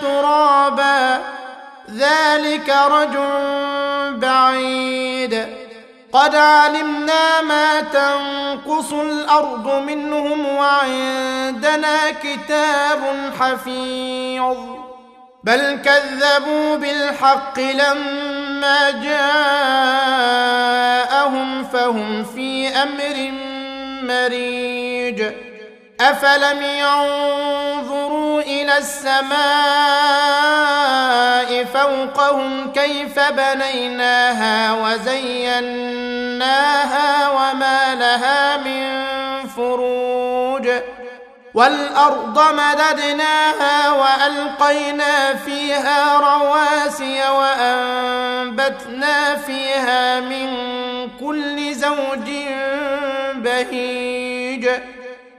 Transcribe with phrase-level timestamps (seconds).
[0.00, 1.20] ترابا.
[1.96, 3.30] ذلك رجل
[4.16, 5.46] بعيد.
[6.12, 14.56] قد علمنا ما تنقص الأرض منهم وعندنا كتاب حفيظ.
[15.44, 18.90] بل كذبوا بالحق لما
[21.30, 23.32] جاءهم فهم في أمر
[24.02, 25.22] مريج.
[26.00, 27.43] أفلم ينظروا
[28.78, 29.34] السماء
[31.64, 36.28] فوقهم كيف بنيناها وزيناها
[37.30, 39.04] وما لها من
[39.48, 40.68] فروج
[41.54, 50.48] والأرض مددناها وألقينا فيها رواسي وأنبتنا فيها من
[51.20, 52.30] كل زوج
[53.34, 54.33] بهيج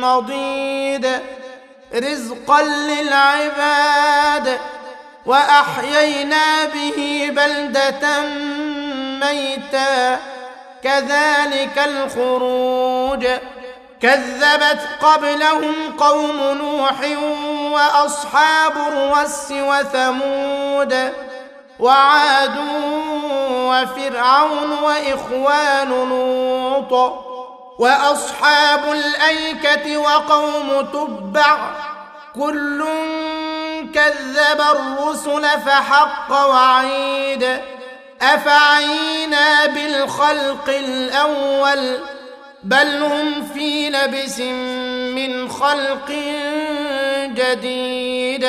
[0.00, 1.20] مضيد
[1.94, 4.58] رزقا للعباد
[5.26, 8.20] وأحيينا به بلدة
[9.20, 10.18] ميتا.
[10.84, 13.26] كذلك الخروج.
[14.02, 16.96] كذبت قبلهم قوم نوح
[17.72, 21.12] وأصحاب الرس وثمود
[21.80, 22.56] وعاد
[23.50, 27.29] وفرعون وإخوان لوط.
[27.80, 31.58] وأصحاب الأيكة وقوم تبع
[32.34, 32.84] كل
[33.94, 37.60] كذب الرسل فحق وعيد
[38.22, 41.98] أفعينا بالخلق الأول
[42.62, 44.40] بل هم في لبس
[45.16, 46.12] من خلق
[47.34, 48.48] جديد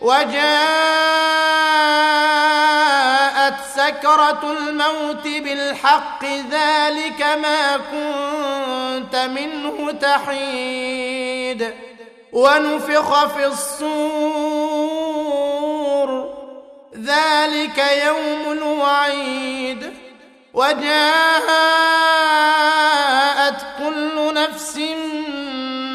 [0.00, 0.40] وجاءت
[3.76, 11.74] سكرة الموت بالحق ذلك ما كنت منه تحيد.
[12.32, 14.50] ونفخ في الصور
[16.96, 19.92] ذلك يوم الوعيد.
[20.54, 20.90] وجاءت
[23.78, 24.80] كل نفس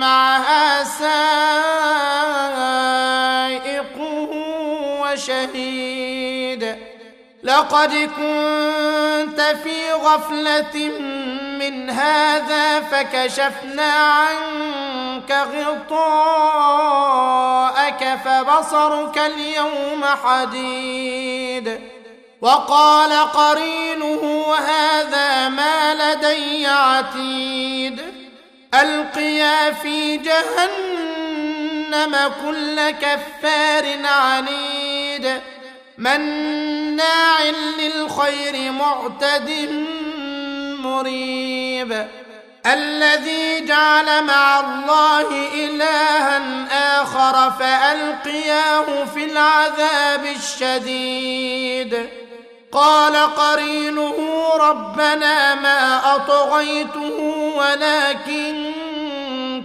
[0.00, 2.59] معها سائق
[5.12, 6.76] وشهيد.
[7.42, 10.90] لقد كنت في غفلة
[11.58, 15.32] من هذا فكشفنا عنك
[15.90, 16.58] غطاءك
[18.24, 21.80] فبصرك اليوم حديد.
[22.40, 28.00] وقال قرينه هذا ما لدي عتيد.
[28.74, 31.52] ألقيا في جهنم
[32.44, 34.79] كل كفار عنيد.
[35.98, 37.42] مناع
[37.78, 39.50] للخير معتد
[40.82, 42.08] مريب.
[42.66, 46.40] الذي جعل مع الله إلها
[47.02, 52.08] آخر فألقياه في العذاب الشديد.
[52.72, 54.14] قال قرينه
[54.60, 57.20] ربنا ما أطغيته
[57.56, 58.70] ولكن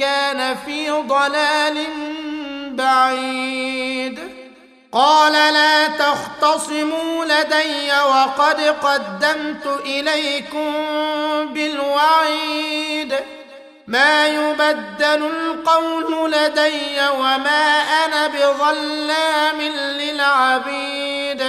[0.00, 1.84] كان في ضلال
[2.70, 4.25] بعيد.
[4.96, 10.72] قال لا تختصموا لدي وقد قدمت إليكم
[11.54, 13.14] بالوعيد.
[13.86, 19.60] ما يبدل القول لدي وما أنا بظلام
[20.00, 21.44] للعبيد.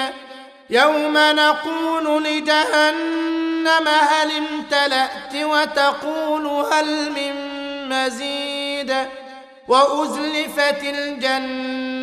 [0.69, 7.33] يوم نقول لجهنم هل امتلأت وتقول هل من
[7.89, 8.95] مزيد.
[9.67, 10.83] وأزلفت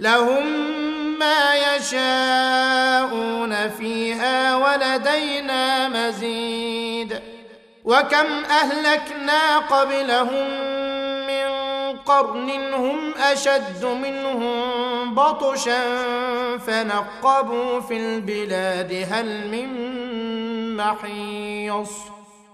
[0.00, 0.46] لهم
[1.18, 7.20] ما يشاءون فيها ولدينا مزيد.
[7.84, 10.48] وكم أهلكنا قبلهم
[11.26, 11.48] من
[11.98, 15.82] قرن هم أشد منهم بطشا
[16.58, 19.68] فنقبوا في البلاد هل من
[20.76, 22.17] محيص.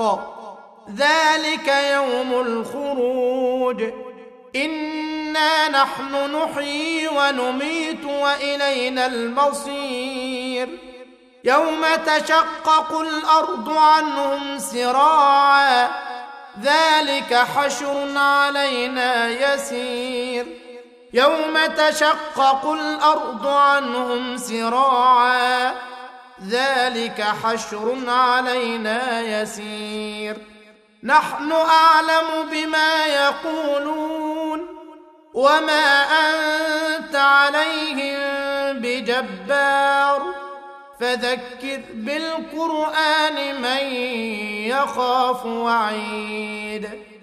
[0.00, 0.34] الحق.
[0.96, 3.84] ذلك يوم الخروج.
[4.56, 10.68] إنا نحن نحيي ونميت وإلينا المصير.
[11.44, 15.88] يوم تشقق الأرض عنهم سراعا.
[16.62, 20.46] ذلك حشر علينا يسير.
[21.12, 25.93] يوم تشقق الأرض عنهم سراعا.
[26.42, 30.36] ذلك حشر علينا يسير.
[31.04, 34.66] نحن أعلم بما يقولون
[35.34, 38.20] وما أنت عليهم
[38.80, 40.34] بجبار.
[41.00, 43.94] فذكر بالقرآن من
[44.66, 47.13] يخاف وعيد.